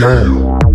down. 0.00 0.69